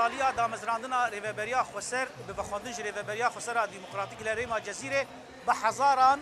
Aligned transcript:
سالیا 0.00 0.30
دامزراندنا 0.30 1.06
ریوبریا 1.06 1.66
خسر 1.76 2.06
به 2.26 2.32
بخواندنج 2.32 2.80
ریوبریا 2.80 3.30
خسر 3.30 3.66
دموکراتیک 3.66 4.22
لریما 4.22 4.60
جزیره 4.60 5.06
به 5.46 5.52
هزاران 5.54 6.18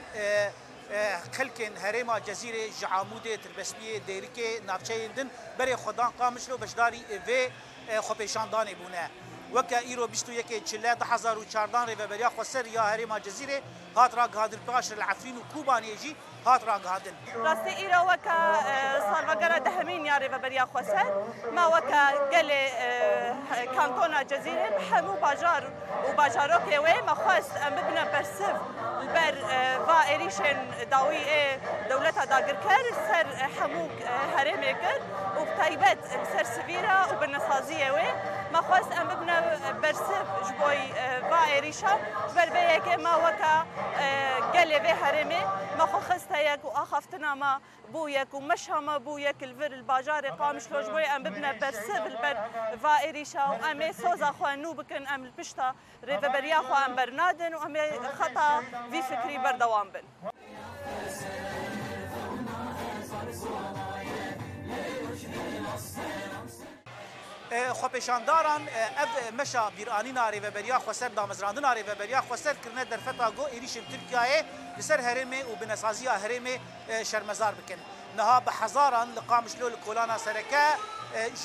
خلکن 1.33 1.77
هریما 1.85 2.21
جزیره 2.21 2.71
جعامود 2.81 3.23
تربسمی 3.23 3.99
دیرکه 4.07 4.61
نافچه 4.67 4.95
اندن 4.95 5.31
بری 5.59 5.77
خدان 5.77 6.11
قامش 6.19 6.49
رو 6.49 6.59
بجداری 6.59 7.05
و 7.27 8.01
خوپیشاندانه 8.01 8.75
بونه 8.75 9.11
وکه 9.55 9.79
ایرو 9.79 10.07
بیستو 10.07 10.33
یکی 10.33 10.61
چله 10.61 10.95
ده 10.95 11.05
هزار 11.07 11.39
و 11.39 11.45
چاردان 11.45 11.87
ریوبریا 11.87 12.31
خسر 12.39 12.67
یا 12.67 12.83
هریما 12.83 13.19
جزیره 13.21 13.63
هات 13.97 14.15
را 14.15 14.29
گهادن 14.29 14.59
پاش 14.67 14.93
العفرین 14.93 15.37
و 15.37 15.41
کوبانی 15.55 15.97
جی 15.97 16.17
هات 16.47 16.69
را 16.69 16.79
گهادن 16.79 17.13
راستی 17.35 17.71
ایرو 17.71 18.01
وکه 18.01 18.31
وگر 19.29 19.49
ده 19.59 19.71
همین 19.71 20.05
یاری 20.07 20.29
و 20.29 20.39
بریا 20.39 20.67
خواست 20.67 20.97
ما 21.57 21.69
وکا 21.69 22.31
گل 22.33 22.51
کانتونا 23.77 24.23
جزیره 24.25 24.69
همو 24.93 25.13
بازار 25.13 25.63
و 26.11 26.13
باجارو 26.17 26.71
که 26.71 26.81
وی 26.81 27.01
ما 27.07 27.15
خواست 27.15 27.53
ام 27.63 27.71
ببنا 27.75 28.05
برسف 28.13 28.39
بر 28.39 29.35
آه، 29.43 29.55
آه، 29.55 29.89
آه، 29.89 30.15
و 30.19 30.23
اریشن 30.23 30.57
داوی 30.91 31.19
دولتا 31.89 32.25
داگر 32.25 32.55
کر 32.63 32.87
سر 33.09 33.27
همو 33.63 33.89
هرمه 34.37 34.73
کر 34.73 34.97
و 35.37 35.63
تایبت 35.63 35.99
سر 36.37 36.45
سویرا 36.45 37.05
و 37.11 37.27
بنسازیه 37.27 37.93
وی 37.93 38.03
ما 38.53 38.63
خواست 38.63 38.99
ام 38.99 39.07
ببنا 39.09 39.41
برسف 39.83 40.27
جبوی 40.45 40.79
و 41.31 41.35
اریشا 41.57 41.95
بر 42.37 42.51
بیه 42.51 42.81
که 42.91 42.97
ما 42.97 43.19
وکا 43.19 43.65
اللي 44.69 44.79
بها 44.81 45.11
هرمي 45.11 45.41
ما 45.79 45.87
خخستيك 45.87 46.65
واخفتنا 46.65 47.35
ما 47.35 47.61
بويك 47.93 48.35
ومشها 48.35 48.81
ما 48.81 48.99
بويك 48.99 49.43
الفر 49.43 49.73
الباجار 49.73 50.27
قامش 50.29 50.71
لوجبوي 50.73 51.05
ام 51.05 51.23
ببنا 51.23 51.53
برسب 51.53 52.07
البر 52.07 52.37
فائريشا 52.83 53.45
وامي 53.45 53.93
سوزا 53.93 54.27
خو 54.33 54.47
نوبكن 54.49 55.07
ام 55.07 55.25
البشتا 55.25 55.75
ريفبريا 56.05 56.55
خو 56.57 56.75
ام 56.75 56.97
برنادن 56.97 57.55
وامي 57.55 57.91
خطا 58.21 58.61
في 58.91 59.03
فكري 59.03 59.39
بردوام 59.39 59.91
بن 59.91 60.03
خوپیشانداران 67.73 68.69
اف 68.99 69.33
مشا 69.41 69.71
بیرانی 69.71 70.13
ناری 70.13 70.41
و 70.41 70.51
بریا 70.51 70.79
خوسر 70.79 71.09
دامزراندن 71.09 71.61
ناری 71.61 71.83
و 71.83 71.95
بریا 71.95 72.21
خوسر 72.21 72.55
کرنه 72.65 72.85
در 72.85 72.97
فتا 72.97 73.31
گو 73.31 73.43
ایریشم 73.43 73.81
ترکیه 73.81 74.45
لسر 74.79 75.01
هرم 75.01 75.31
و 75.33 75.55
بنسازی 75.61 76.07
هرم 76.07 76.45
شرمزار 77.05 77.53
بکن 77.55 77.81
نها 78.17 78.41
به 78.41 78.53
هزاران 78.53 79.13
لقامشلو 79.13 79.69
لکولانا 79.69 80.19
سرکه 80.19 80.65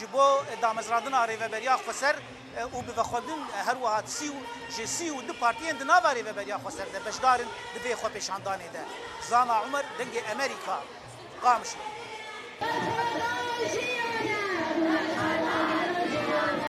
جبو 0.01 0.27
دامزراندن 0.61 1.09
ناری 1.09 1.35
و 1.35 1.47
بریا 1.47 1.77
خوسر 1.77 2.15
او 2.71 2.81
به 2.81 3.03
خودن 3.03 3.39
هر 3.67 3.77
وهات 3.77 4.07
سی 4.07 4.29
و 4.29 4.33
جسی 4.81 5.09
و 5.09 5.21
دو 5.21 5.33
پارتی 5.33 5.69
اند 5.69 5.83
ناواری 5.83 6.21
و 6.21 6.33
بریا 6.33 6.57
خوسر 6.57 6.85
ده 6.85 6.99
بشدارن 6.99 7.47
دوی 7.83 7.95
خوپیشاندانه 7.95 8.67
ده 8.67 8.79
زانا 9.29 9.53
عمر 9.53 9.83
دنگ 9.99 10.23
امریکا 10.31 10.77
قامشلو 11.43 11.81